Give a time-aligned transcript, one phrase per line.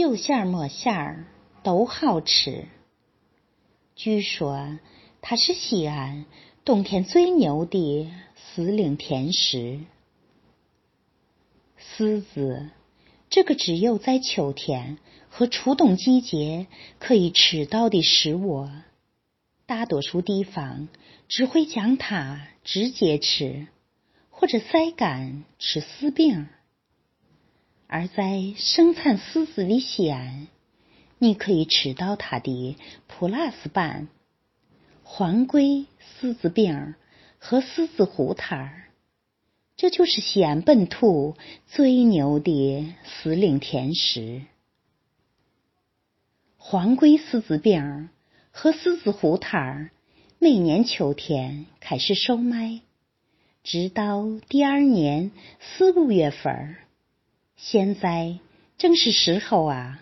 [0.00, 1.26] 有馅儿、馍馅儿
[1.62, 2.66] 都好吃。
[3.94, 4.78] 据说
[5.20, 6.24] 它是西安
[6.64, 9.80] 冬天最牛的时令甜食。
[11.76, 12.70] 狮子，
[13.28, 14.96] 这个只有在秋天
[15.28, 16.66] 和初冬季节
[16.98, 18.68] 可以吃到的食物，
[19.66, 20.88] 大多数地方
[21.28, 23.68] 只会将它直接吃，
[24.30, 26.48] 或者晒干吃柿饼。
[27.92, 30.46] 而在生产狮子的西安，
[31.18, 32.76] 你可以吃到它的
[33.08, 34.06] Plus 版
[35.02, 36.94] 黄龟狮子饼
[37.40, 38.84] 和狮子胡摊儿。
[39.76, 44.42] 这就是西安本土最牛的时令甜食——
[46.58, 48.08] 黄龟狮子饼
[48.52, 49.90] 和狮子胡摊儿。
[50.38, 52.82] 每年秋天开始售卖，
[53.64, 56.76] 直到第二年四五月份。
[57.62, 58.38] 现在
[58.78, 60.00] 正是时候啊！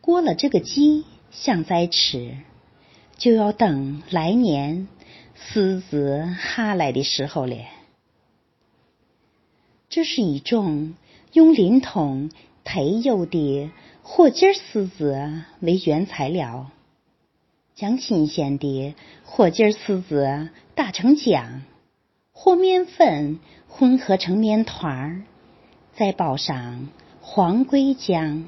[0.00, 2.36] 过了这个季，想再吃，
[3.16, 4.88] 就要等来年
[5.36, 7.56] 狮子下来的时候了。
[9.88, 10.94] 这是一种
[11.32, 12.32] 用临潼
[12.64, 13.70] 特有的
[14.02, 16.72] 火鸡柿子为原材料，
[17.76, 21.60] 将新鲜的火鸡柿子打成浆，
[22.32, 25.22] 和面粉混合成面团儿，
[26.00, 26.88] 再包上
[27.20, 28.44] 黄桂浆、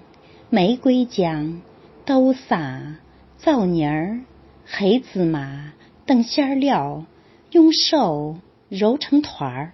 [0.49, 1.61] 玫瑰浆、
[2.07, 2.97] 豆沙、
[3.37, 4.21] 枣泥儿、
[4.65, 5.75] 黑芝麻
[6.07, 7.05] 等馅料，
[7.51, 8.39] 用手
[8.71, 9.73] 揉成团儿。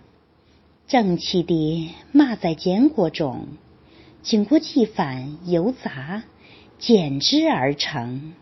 [0.88, 3.46] 整齐地码在煎锅中，
[4.22, 6.24] 经过几番油炸，
[6.80, 8.32] 煎制而成。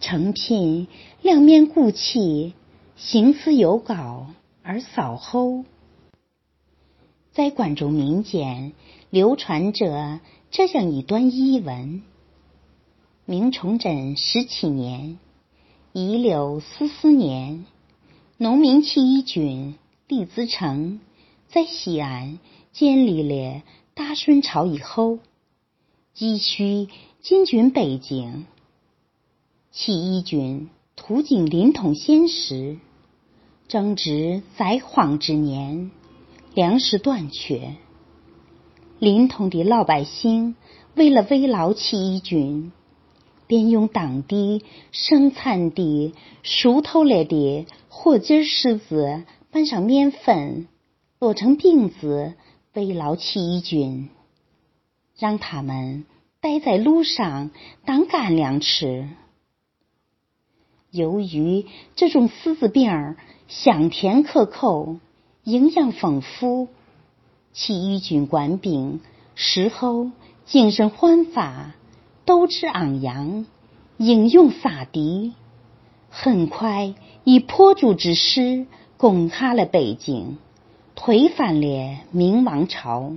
[0.00, 0.86] 成品
[1.22, 2.52] 两面鼓起，
[2.94, 4.26] 形似油糕
[4.62, 5.64] 而稍厚。
[7.38, 8.72] 在关中民间
[9.10, 10.18] 流传着
[10.50, 12.02] 这样一段译文：
[13.26, 15.20] 明崇祯十七年
[15.94, 17.64] （一六四四年），
[18.38, 19.76] 农民起义军
[20.08, 20.98] 李自成。
[21.46, 22.40] 在西安
[22.72, 23.62] 建立了
[23.94, 25.20] 大顺朝以后，
[26.14, 26.88] 急需
[27.20, 28.46] 进军北京。
[29.70, 32.78] 起义军途经临潼县时，
[33.68, 35.92] 正值灾荒之年，
[36.54, 37.76] 粮食短缺。
[38.98, 40.56] 临潼的老百姓
[40.94, 42.72] 为了慰劳起义军，
[43.46, 50.68] 便用当地生产的熟透了的火鸡柿子拌上面粉。
[51.20, 52.34] 做成饼子
[52.74, 54.08] 慰劳起义军，
[55.18, 56.04] 让他们
[56.40, 57.50] 待在路上
[57.84, 59.08] 当干粮吃。
[60.92, 61.66] 由于
[61.96, 63.16] 这种柿子饼
[63.48, 64.98] 香甜可口，
[65.44, 66.68] 营养丰富，
[67.52, 69.00] 起义军官兵
[69.34, 70.10] 食后
[70.46, 71.74] 精神焕发，
[72.24, 73.46] 斗志昂扬，
[73.96, 75.34] 英勇杀敌，
[76.10, 76.94] 很快
[77.24, 78.66] 以破竹之势
[78.96, 80.38] 攻下了北京。
[81.00, 83.12] 推翻了明王朝。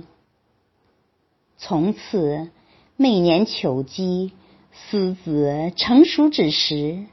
[1.58, 2.48] 从此，
[2.96, 4.30] 每年秋季
[4.72, 7.04] 柿子成熟之时，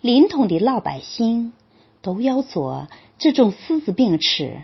[0.00, 1.52] 临潼的老百姓
[2.00, 2.88] 都要做
[3.18, 4.62] 这种柿子饼吃。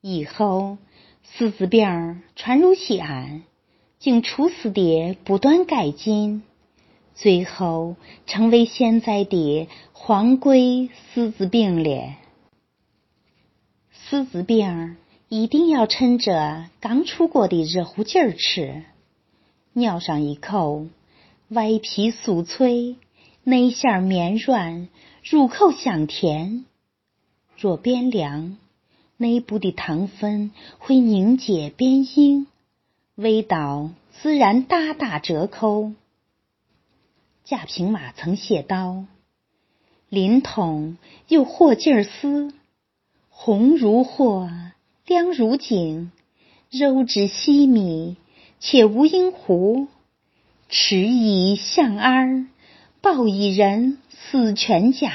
[0.00, 0.78] 以后，
[1.36, 3.42] 柿子饼传入西安，
[3.98, 6.42] 经厨师的不断改进，
[7.14, 7.96] 最后
[8.26, 12.14] 成为现在的黄龟柿子饼了。
[14.08, 14.96] 柿子饼
[15.28, 18.84] 一定要趁着刚出锅的热乎劲儿吃，
[19.74, 20.86] 咬上一口，
[21.48, 22.96] 外皮酥脆，
[23.44, 24.88] 内馅绵软，
[25.24, 26.64] 入口香甜。
[27.62, 28.56] 若边凉，
[29.16, 30.50] 内部的糖分
[30.80, 32.48] 会凝结变硬，
[33.14, 33.90] 味道
[34.20, 35.92] 自然大打折扣。
[37.44, 39.04] 贾平马曾写道
[40.10, 40.96] ：“临潼
[41.28, 42.52] 有火鸡儿丝。”
[43.30, 44.50] 红如火，
[45.06, 46.10] 亮如金，
[46.68, 48.16] 肉质细密，
[48.58, 49.86] 且无硬糊，
[50.68, 52.44] 吃一享二，
[53.00, 55.12] 饱一人，死全家。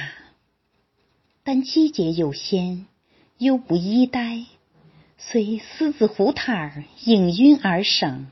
[1.49, 2.87] 但季节有限，
[3.37, 4.43] 又不易待，
[5.17, 8.27] 随狮子胡摊儿应运而生。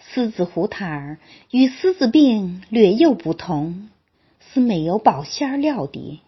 [0.00, 1.18] 狮子胡摊儿
[1.52, 3.90] 与狮子饼略有不同，
[4.40, 6.18] 是没有保鲜料的。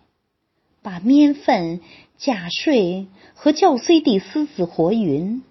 [0.82, 1.80] 把面粉
[2.16, 5.42] 假水和搅碎的狮子和匀，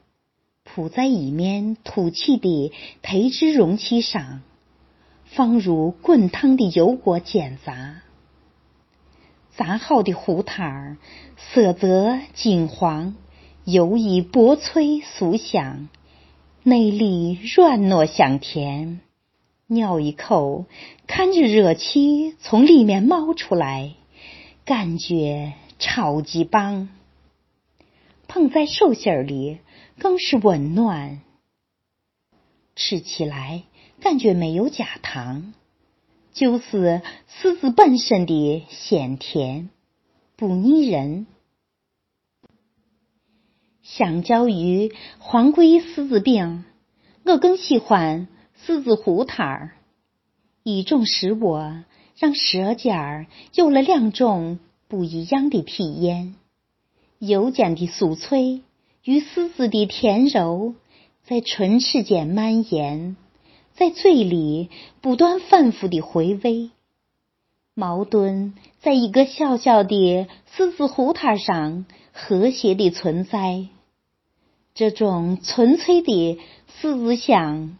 [0.63, 2.71] 铺在一面吐气的
[3.01, 4.43] 培植容器上，
[5.25, 8.01] 放入滚烫的油锅煎炸。
[9.57, 10.98] 炸好的糊摊儿
[11.38, 13.16] 色泽金黄，
[13.63, 15.88] 油意薄脆酥香，
[16.63, 19.00] 内里软糯香甜，
[19.68, 20.66] 咬一口，
[21.07, 23.94] 看着热气从里面冒出来，
[24.66, 26.90] 感觉超级棒。
[28.28, 29.60] 捧在手心里
[30.00, 31.22] 更是温暖，
[32.75, 33.63] 吃起来
[34.02, 35.54] 感觉没有加糖，
[36.35, 37.01] 就是
[37.41, 39.69] 柿子本身的鲜甜，
[40.35, 41.27] 不腻人。
[43.81, 46.65] 相较于黄桂柿子饼，
[47.23, 48.27] 我更喜欢
[48.67, 49.71] 柿子糊摊儿。
[50.63, 51.55] 一种食物
[52.17, 54.59] 让舌尖儿有了两种
[54.89, 56.35] 不一样的体验：
[57.17, 58.61] 油煎的酥脆
[59.05, 60.75] 与柿子的甜柔
[61.23, 63.15] 在唇齿间蔓延，
[63.75, 64.69] 在嘴里
[65.01, 66.72] 不断反复的回味。
[67.74, 73.68] 矛盾在一个小小的狮子糊摊上和谐的存在。
[74.74, 76.39] 这种纯粹的
[76.81, 77.77] 柿子香，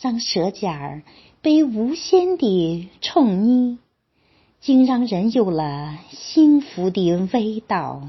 [0.00, 1.02] 让舌尖儿
[1.42, 3.78] 被无限的宠溺，
[4.60, 8.08] 竟让人有了幸福的味道。